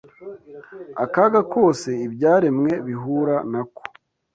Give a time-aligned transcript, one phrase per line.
[1.03, 3.83] akaga kose ibyaremwe bihura nako